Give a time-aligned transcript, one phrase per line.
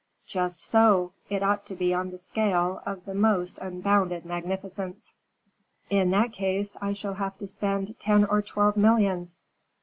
[0.25, 5.13] "Just so: it ought to be on a scale of the most unbounded magnificence."
[5.91, 9.41] "In that case, I shall have to spend ten or twelve millions."